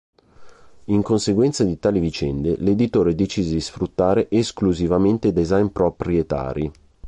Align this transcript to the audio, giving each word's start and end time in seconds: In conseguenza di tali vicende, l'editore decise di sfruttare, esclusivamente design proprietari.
In 0.85 1.03
conseguenza 1.03 1.63
di 1.63 1.77
tali 1.77 1.99
vicende, 1.99 2.55
l'editore 2.57 3.13
decise 3.13 3.53
di 3.53 3.61
sfruttare, 3.61 4.29
esclusivamente 4.31 5.31
design 5.31 5.67
proprietari. 5.67 6.71